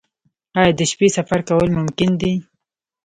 [0.59, 2.33] آیا د شپې سفر کول ممکن دي؟